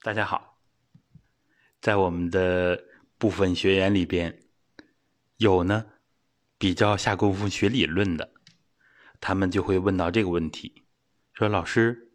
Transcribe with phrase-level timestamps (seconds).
[0.00, 0.60] 大家好，
[1.80, 2.84] 在我们的
[3.18, 4.40] 部分学员里边，
[5.38, 5.86] 有呢
[6.56, 8.32] 比较下功夫学理论的，
[9.20, 10.84] 他们就会问到这个问题：
[11.32, 12.12] 说老师，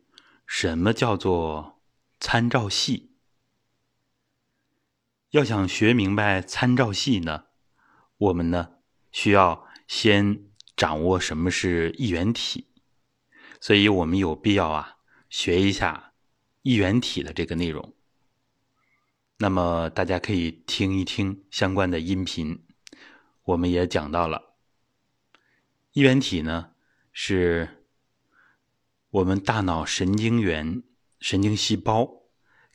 [0.47, 1.81] 什么叫做
[2.21, 3.18] 参照系？
[5.31, 7.47] 要想学明白参照系呢，
[8.15, 8.77] 我们呢
[9.11, 10.45] 需要先
[10.77, 12.70] 掌握什么是一元体，
[13.59, 16.12] 所以我们有必要啊学一下。
[16.64, 17.93] 一元体的这个内容，
[19.37, 22.65] 那么大家可以听一听相关的音频。
[23.43, 24.56] 我们也讲到了，
[25.92, 26.71] 一元体呢
[27.11, 27.84] 是
[29.10, 30.84] 我们大脑神经元、
[31.20, 32.09] 神经细胞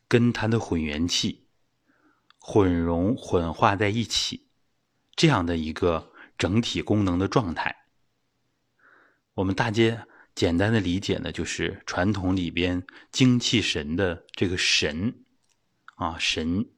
[0.06, 1.48] 跟它的混元器
[2.38, 4.48] 混融混化在一起
[5.16, 7.74] 这样的一个整体功能的状态。
[9.32, 10.06] 我们大街。
[10.38, 15.24] 简单的理解呢，就是传统里边精气神的这个神
[15.96, 16.70] 啊神，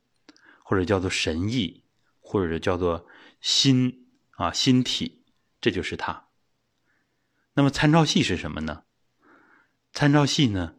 [0.64, 1.84] 或者叫做神意，
[2.20, 3.06] 或者叫做
[3.42, 5.26] 心啊心体，
[5.60, 6.28] 这就是它。
[7.52, 8.84] 那么参照系是什么呢？
[9.92, 10.76] 参照系呢，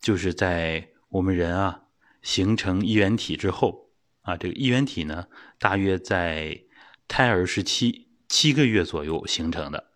[0.00, 1.82] 就是在我们人啊
[2.22, 3.90] 形成一元体之后
[4.22, 5.26] 啊，这个一元体呢，
[5.58, 6.62] 大约在
[7.06, 9.91] 胎儿时期七个月左右形成的。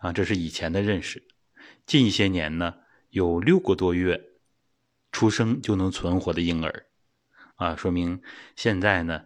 [0.00, 1.22] 啊，这是以前的认识。
[1.84, 2.74] 近一些年呢，
[3.10, 4.18] 有六个多月
[5.12, 6.86] 出生就能存活的婴儿，
[7.56, 8.22] 啊，说明
[8.56, 9.24] 现在呢，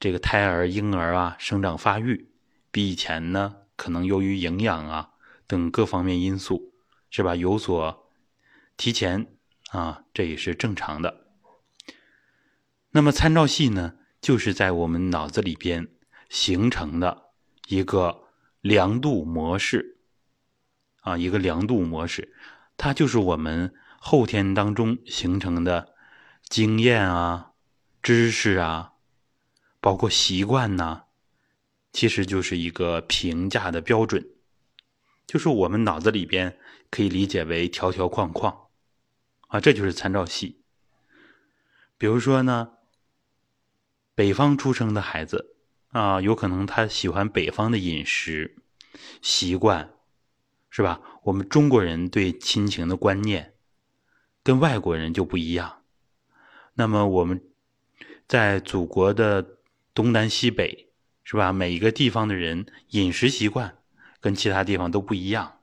[0.00, 2.32] 这个胎儿、婴儿啊，生长发育
[2.72, 5.10] 比以前呢，可能由于营养啊
[5.46, 6.74] 等各方面因素，
[7.08, 8.10] 是吧，有所
[8.76, 9.38] 提前
[9.70, 11.28] 啊，这也是正常的。
[12.90, 15.86] 那么参照系呢，就是在我们脑子里边
[16.28, 17.30] 形成的
[17.68, 18.25] 一个。
[18.66, 19.98] 量度模式
[21.02, 22.34] 啊，一个量度模式，
[22.76, 25.94] 它就是我们后天当中形成的
[26.48, 27.52] 经验啊、
[28.02, 28.94] 知识啊，
[29.80, 31.04] 包括习惯呐，
[31.92, 34.28] 其实就是一个评价的标准，
[35.28, 36.58] 就是我们脑子里边
[36.90, 38.66] 可以理解为条条框框
[39.46, 40.64] 啊，这就是参照系。
[41.96, 42.72] 比如说呢，
[44.16, 45.55] 北方出生的孩子。
[45.96, 48.56] 啊，有可能他喜欢北方的饮食
[49.22, 49.94] 习惯，
[50.68, 51.00] 是吧？
[51.22, 53.54] 我们中国人对亲情的观念
[54.42, 55.84] 跟外国人就不一样。
[56.74, 57.42] 那么我们
[58.28, 59.56] 在祖国的
[59.94, 60.90] 东南西北，
[61.24, 61.50] 是吧？
[61.50, 63.78] 每一个地方的人饮食习惯
[64.20, 65.60] 跟其他地方都不一样。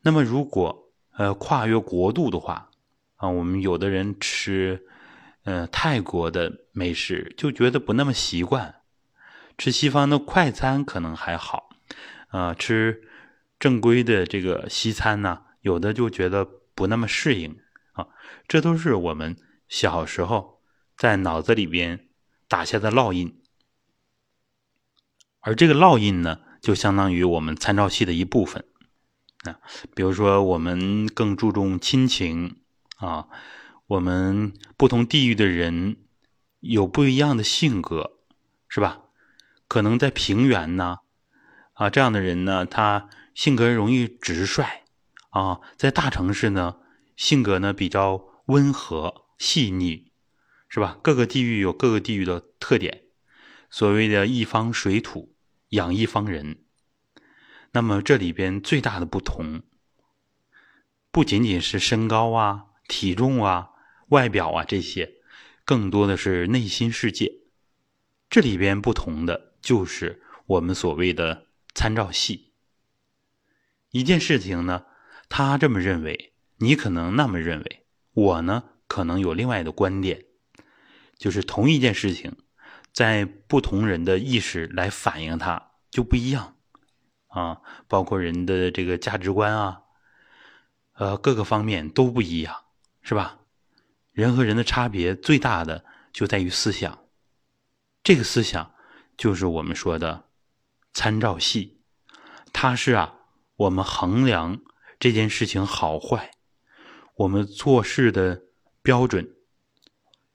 [0.00, 2.70] 那么如果呃跨越国度的话，
[3.16, 4.86] 啊，我们有的人吃
[5.44, 8.74] 呃泰国的美食就觉得不那么习惯。
[9.58, 11.70] 吃西方的快餐可能还好，
[12.28, 13.02] 啊，吃
[13.58, 17.58] 正规的这个西餐呢，有的就觉得不那么适应
[17.92, 18.08] 啊。
[18.46, 19.36] 这都是我们
[19.68, 20.60] 小时候
[20.96, 22.08] 在脑子里边
[22.48, 23.40] 打下的烙印，
[25.40, 28.64] 而这个烙印呢，就相当于我们参照系的一部分
[29.44, 29.58] 啊。
[29.94, 32.60] 比如说，我们更注重亲情
[32.98, 33.28] 啊，
[33.86, 35.96] 我们不同地域的人
[36.60, 38.18] 有不一样的性格，
[38.68, 39.00] 是吧？
[39.68, 40.98] 可能在平原呢，
[41.74, 44.64] 啊，这样的人呢，他性格容易直率，
[45.30, 46.76] 啊，在大城市呢，
[47.16, 50.12] 性格呢比较温和细腻，
[50.68, 50.98] 是吧？
[51.02, 53.02] 各个地域有各个地域的特点，
[53.68, 55.34] 所谓的一方水土
[55.70, 56.58] 养一方人。
[57.72, 59.62] 那么这里边最大的不同，
[61.10, 63.70] 不仅仅是身高啊、体重啊、
[64.08, 65.14] 外表啊这些，
[65.64, 67.40] 更多的是内心世界。
[68.30, 69.54] 这里边不同的。
[69.66, 72.52] 就是我们所谓的参照系。
[73.90, 74.84] 一件事情呢，
[75.28, 80.26] 他这么认为，你可能那么认为，我呢可能有另外的观点。
[81.18, 82.36] 就是同一件事情，
[82.92, 86.54] 在不同人的意识来反映它就不一样
[87.26, 89.82] 啊，包括人的这个价值观啊，
[90.92, 92.54] 呃，各个方面都不一样，
[93.02, 93.40] 是吧？
[94.12, 97.08] 人和人的差别最大的就在于思想，
[98.04, 98.75] 这个思想。
[99.16, 100.28] 就是我们说的
[100.92, 101.80] 参照系，
[102.52, 103.20] 它是啊，
[103.56, 104.60] 我们衡量
[104.98, 106.32] 这件事情好坏，
[107.14, 108.42] 我们做事的
[108.82, 109.34] 标准、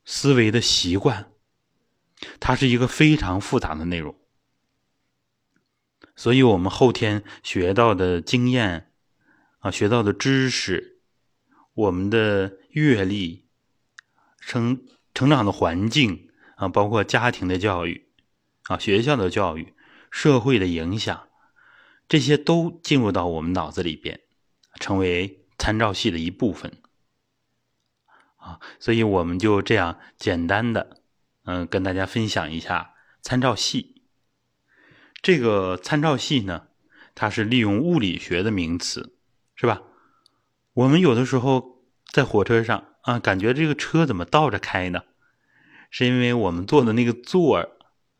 [0.04, 1.31] 思维的习惯，
[2.39, 4.16] 它是一个非常复杂的内容。
[6.16, 8.92] 所以，我们后天学到的经验
[9.60, 11.00] 啊，学到的知识，
[11.74, 13.48] 我们的阅历、
[14.39, 18.11] 成成长的环境啊，包括家庭的教育。
[18.66, 19.74] 啊，学校的教育、
[20.10, 21.28] 社会的影响，
[22.08, 24.22] 这些都进入到我们脑子里边，
[24.80, 26.72] 成为参照系的一部分。
[28.38, 31.02] 啊，所以我们就这样简单的，
[31.44, 34.04] 嗯，跟大家分享一下参照系。
[35.22, 36.68] 这个参照系呢，
[37.13, 39.16] 它是利用物理学的名词，
[39.56, 39.84] 是吧？
[40.74, 45.04] 我们有的时候在火车上啊，感觉这个车怎么倒着开呢？
[45.92, 47.69] 是因为我们坐的那个座儿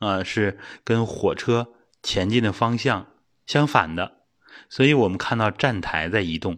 [0.02, 3.14] 啊，是跟火车前进的方向
[3.46, 4.26] 相反的，
[4.68, 6.58] 所以我们看到站台在移动，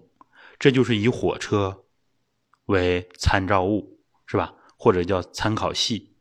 [0.57, 1.81] 这就是以火车。
[2.67, 4.53] 为参照物是吧？
[4.77, 6.15] 或者叫参考系，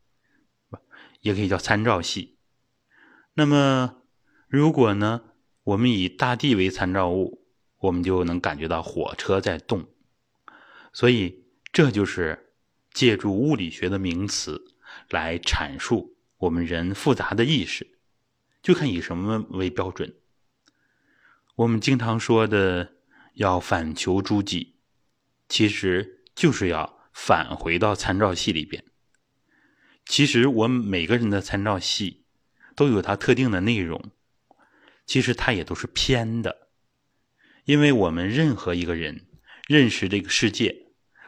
[1.21, 2.37] 也可以叫参照系。
[3.35, 4.01] 那么，
[4.49, 5.21] 如果呢，
[5.63, 7.47] 我们以大地为参照物，
[7.77, 9.87] 我们就能感觉到火车在动。
[10.91, 12.53] 所以，这就是
[12.91, 14.61] 借助物理学的名词
[15.09, 16.12] 来阐述
[16.43, 17.99] 我们人复杂的意识，
[18.61, 20.15] 就看以什么为标准。
[21.55, 22.93] 我们经常说的
[23.33, 24.75] 要反求诸己，
[25.49, 26.21] 其实。
[26.35, 28.83] 就是要返回到参照系里边。
[30.03, 32.25] 其实我们每个人的参照系
[32.75, 34.09] 都有它特定的内容，
[35.05, 36.69] 其实它也都是偏的，
[37.65, 39.27] 因为我们任何一个人
[39.67, 40.87] 认识这个世界，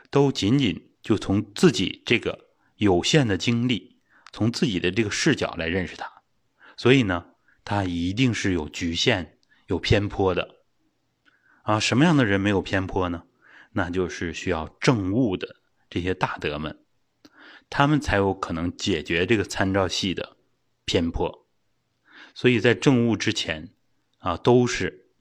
[0.10, 3.95] 都仅仅就从自己这个有限的经历，
[4.36, 6.12] 从自己的这个视角来认识它，
[6.76, 7.28] 所以呢，
[7.64, 10.56] 它一定是有局限、有偏颇的。
[11.64, 13.24] 啊，什么样的人没有偏颇呢？
[13.72, 16.84] 那就是需要正悟的这些大德们，
[17.70, 20.36] 他们才有可能解决这个参照系的
[20.84, 21.48] 偏颇。
[22.34, 23.70] 所以在正悟之前
[24.18, 25.12] 啊，都是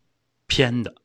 [0.49, 0.97] 偏的。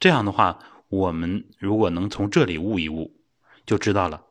[0.00, 3.20] 这样的话，我们如果能从这里悟一悟，
[3.66, 4.24] 就知道了。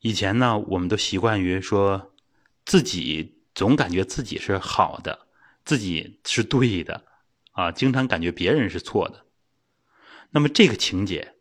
[0.00, 2.12] 以前呢，我们都习惯于说
[2.64, 5.26] 自己总感觉自己是好的，
[5.64, 7.04] 自己是对的
[7.52, 9.26] 啊，经常感觉别人是错的。
[10.30, 11.34] 那么这个情节。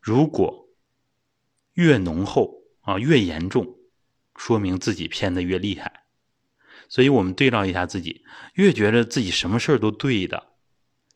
[0.00, 0.70] 如果
[1.74, 3.76] 越浓厚啊，越严重，
[4.34, 6.06] 说明自己偏的越厉害。
[6.88, 8.24] 所以我们对照一下自己，
[8.54, 10.54] 越觉得自己什么事儿都对的，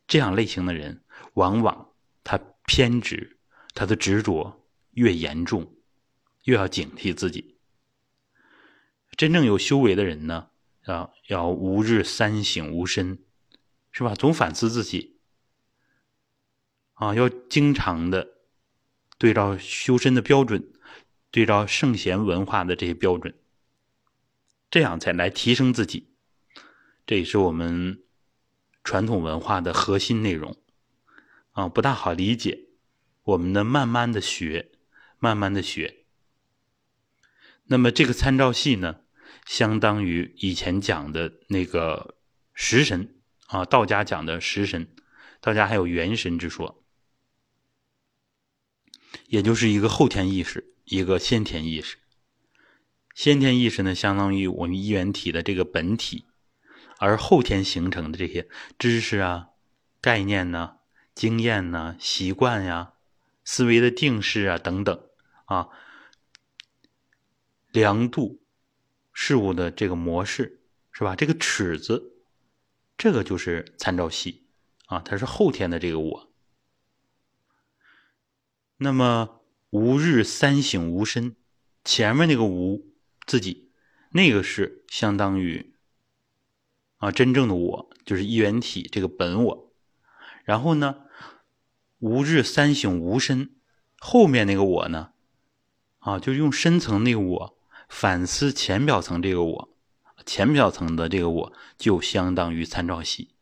[0.05, 1.01] 这样类型的人，
[1.33, 1.93] 往往
[2.23, 3.39] 他偏执，
[3.73, 5.74] 他的执着越严重，
[6.45, 7.57] 又要警惕自己。
[9.15, 10.49] 真正有修为的人呢，
[10.85, 13.19] 啊，要吾日三省吾身，
[13.91, 14.15] 是吧？
[14.15, 15.19] 总反思自己，
[16.95, 18.31] 啊，要经常的。
[19.17, 20.73] 对照修身的标准，
[21.31, 23.33] 对照圣贤文化的这些标准，
[24.69, 26.09] 这样才来提升自己。
[27.07, 28.03] 这也是我们
[28.83, 30.61] 传统文化的核心内容
[31.51, 32.67] 啊，不大好理解。
[33.23, 34.69] 我们呢，慢慢的学，
[35.17, 36.04] 慢慢的学。
[37.67, 38.97] 那么这个参照系呢，
[39.45, 42.15] 相当于以前讲的那个
[42.53, 43.15] 食神
[43.47, 44.87] 啊，道家讲的食神，
[45.41, 46.83] 道家还有元神之说。
[49.27, 51.97] 也就是一个后天意识，一个先天意识。
[53.15, 56.25] 先天意识呢，相当于我们一元体的这个本体，
[56.99, 58.47] 而后天形成的这些
[58.77, 59.47] 知识啊、
[60.01, 60.75] 概念呢、
[61.15, 62.93] 经验呢、习惯呀、
[63.43, 65.01] 思维的定式啊等等
[65.45, 65.69] 啊，
[67.75, 68.41] 量度
[69.11, 70.61] 事物的这个模式
[70.93, 71.13] 是吧？
[71.13, 72.13] 这个尺子，
[72.97, 74.45] 这个就是参照系
[74.85, 76.31] 啊，它是后天的这个我。
[78.77, 79.41] 那么
[79.71, 81.35] 吾日三省吾身，
[81.83, 82.93] 前面那个吾
[83.25, 83.71] 自己，
[84.11, 85.75] 那个是相当于
[86.95, 89.73] 啊真正的我，就是一元体这个本我。
[90.45, 91.03] 然后呢，
[91.99, 93.49] 吾日三省吾身，
[93.99, 95.11] 后面那个我呢，
[95.99, 99.77] 啊，就用深层那个我反思浅表层这个我，
[100.25, 103.35] 浅表层的这个我就相当于参照系，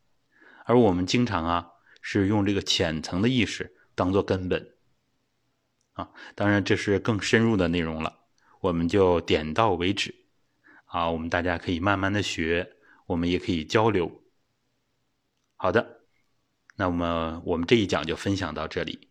[0.65, 1.71] 而我们经常啊
[2.01, 4.73] 是用这个浅层的意识当做根本。
[5.93, 8.21] 啊，当然这是更深入的内容了，
[8.62, 10.15] 我们就点到为止。
[10.85, 14.23] 啊，我们大家可以慢慢的学，我们也可以交流。
[15.55, 16.01] 好的，
[16.75, 19.09] 那么我们这一讲就分享到这里。